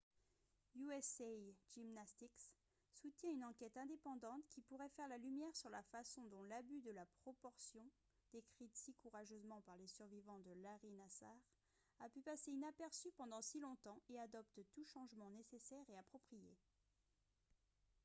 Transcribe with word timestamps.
usa 0.73 1.25
gymnastics 1.69 2.49
soutient 2.91 3.33
une 3.33 3.43
enquête 3.43 3.77
indépendante 3.77 4.43
qui 4.49 4.59
pourrait 4.61 4.89
faire 4.89 5.07
la 5.07 5.19
lumière 5.19 5.55
sur 5.55 5.69
la 5.69 5.83
façon 5.83 6.23
dont 6.25 6.41
l'abus 6.41 6.81
de 6.81 6.89
la 6.89 7.05
proportion 7.21 7.83
décrite 8.31 8.73
si 8.75 8.95
courageusement 8.95 9.61
par 9.61 9.77
les 9.77 9.85
survivants 9.85 10.39
de 10.39 10.53
larry 10.63 10.89
nassar 10.93 11.37
a 11.99 12.09
pu 12.09 12.23
passer 12.23 12.49
inaperçu 12.49 13.11
pendant 13.15 13.43
si 13.43 13.59
longtemps 13.59 14.01
et 14.09 14.19
adopte 14.19 14.61
tout 14.73 14.85
changement 14.85 15.29
nécessaire 15.29 15.85
et 15.87 15.97
approprié 15.99 16.57